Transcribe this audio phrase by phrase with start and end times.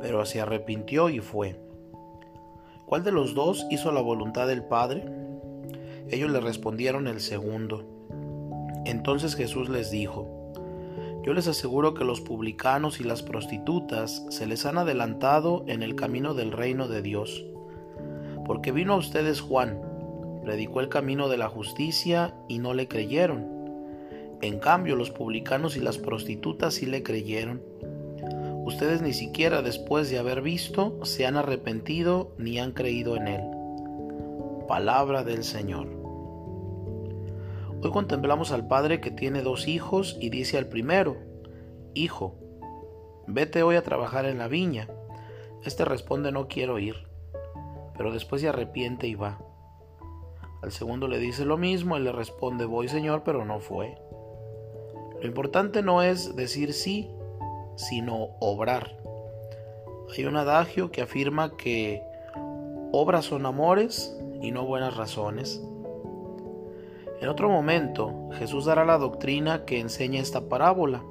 [0.00, 1.60] pero se arrepintió y fue.
[2.86, 5.04] ¿Cuál de los dos hizo la voluntad del Padre?
[6.08, 7.84] Ellos le respondieron el segundo.
[8.84, 10.52] Entonces Jesús les dijo,
[11.22, 15.94] Yo les aseguro que los publicanos y las prostitutas se les han adelantado en el
[15.94, 17.44] camino del reino de Dios.
[18.44, 19.80] Porque vino a ustedes Juan,
[20.42, 23.46] predicó el camino de la justicia y no le creyeron.
[24.42, 27.62] En cambio los publicanos y las prostitutas sí le creyeron.
[28.70, 33.42] Ustedes ni siquiera después de haber visto se han arrepentido ni han creído en Él.
[34.68, 35.88] Palabra del Señor.
[37.82, 41.16] Hoy contemplamos al padre que tiene dos hijos y dice al primero,
[41.94, 42.36] Hijo,
[43.26, 44.88] vete hoy a trabajar en la viña.
[45.64, 46.94] Este responde no quiero ir,
[47.98, 49.40] pero después se arrepiente y va.
[50.62, 53.98] Al segundo le dice lo mismo, él le responde voy señor, pero no fue.
[55.20, 57.10] Lo importante no es decir sí,
[57.76, 58.96] sino obrar.
[60.16, 62.02] Hay un adagio que afirma que
[62.92, 65.62] obras son amores y no buenas razones.
[67.20, 71.02] En otro momento, Jesús dará la doctrina que enseña esta parábola.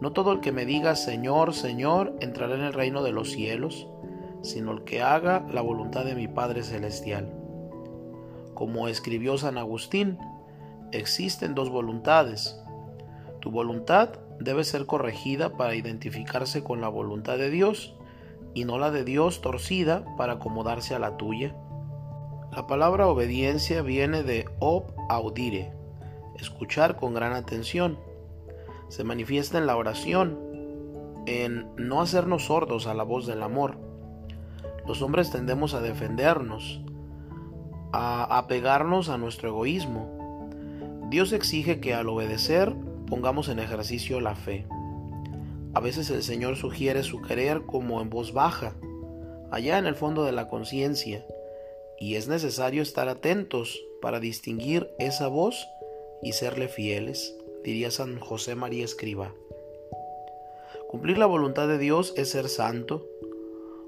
[0.00, 3.88] No todo el que me diga Señor, Señor, entrará en el reino de los cielos,
[4.42, 7.32] sino el que haga la voluntad de mi Padre Celestial.
[8.54, 10.18] Como escribió San Agustín,
[10.92, 12.60] existen dos voluntades.
[13.40, 14.10] Tu voluntad
[14.44, 17.94] debe ser corregida para identificarse con la voluntad de Dios
[18.54, 21.54] y no la de Dios torcida para acomodarse a la tuya.
[22.54, 25.72] La palabra obediencia viene de ob audire,
[26.38, 27.98] escuchar con gran atención.
[28.88, 30.38] Se manifiesta en la oración,
[31.26, 33.78] en no hacernos sordos a la voz del amor.
[34.86, 36.82] Los hombres tendemos a defendernos,
[37.92, 40.50] a apegarnos a nuestro egoísmo.
[41.08, 42.74] Dios exige que al obedecer
[43.12, 44.64] pongamos en ejercicio la fe.
[45.74, 48.74] A veces el Señor sugiere su querer como en voz baja,
[49.50, 51.22] allá en el fondo de la conciencia,
[52.00, 55.68] y es necesario estar atentos para distinguir esa voz
[56.22, 59.34] y serle fieles, diría San José María Escriba.
[60.88, 63.06] Cumplir la voluntad de Dios es ser santo.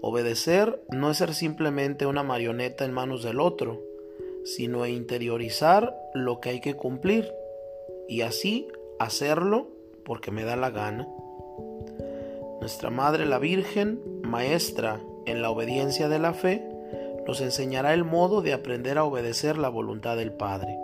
[0.00, 3.82] Obedecer no es ser simplemente una marioneta en manos del otro,
[4.44, 7.28] sino interiorizar lo que hay que cumplir
[8.08, 9.68] y así hacerlo
[10.04, 11.06] porque me da la gana.
[12.60, 16.64] Nuestra Madre la Virgen, maestra en la obediencia de la fe,
[17.26, 20.76] nos enseñará el modo de aprender a obedecer la voluntad del Padre.